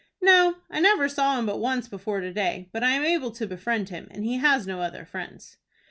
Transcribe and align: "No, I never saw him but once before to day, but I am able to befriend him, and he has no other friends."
"No, 0.19 0.55
I 0.71 0.79
never 0.79 1.07
saw 1.07 1.37
him 1.37 1.45
but 1.45 1.59
once 1.59 1.87
before 1.87 2.21
to 2.21 2.33
day, 2.33 2.69
but 2.71 2.83
I 2.83 2.89
am 2.93 3.05
able 3.05 3.29
to 3.33 3.45
befriend 3.45 3.89
him, 3.89 4.07
and 4.09 4.25
he 4.25 4.37
has 4.37 4.65
no 4.65 4.81
other 4.81 5.05
friends." 5.05 5.57